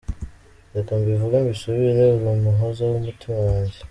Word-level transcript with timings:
Reka 0.75 0.91
mbivuge 0.99 1.35
mbisubire, 1.45 2.03
uri 2.15 2.27
umuhoza 2.37 2.81
w’umutima 2.85 3.37
wanjye. 3.47 3.77